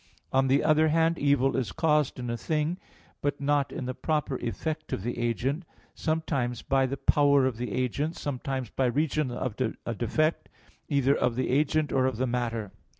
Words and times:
On 0.33 0.47
the 0.47 0.63
other 0.63 0.87
hand, 0.87 1.19
evil 1.19 1.55
is 1.55 1.71
caused 1.71 2.17
in 2.17 2.31
a 2.31 2.35
thing, 2.35 2.79
but 3.21 3.39
not 3.39 3.71
in 3.71 3.85
the 3.85 3.93
proper 3.93 4.37
effect 4.37 4.91
of 4.93 5.03
the 5.03 5.19
agent, 5.19 5.63
sometimes 5.93 6.63
by 6.63 6.87
the 6.87 6.97
power 6.97 7.45
of 7.45 7.57
the 7.57 7.71
agent, 7.71 8.15
sometimes 8.15 8.71
by 8.71 8.87
reason 8.87 9.29
of 9.29 9.53
a 9.85 9.93
defect, 9.93 10.49
either 10.89 11.15
of 11.15 11.35
the 11.35 11.49
agent 11.51 11.91
or 11.91 12.07
of 12.07 12.17
the 12.17 12.25
matter. 12.25 12.71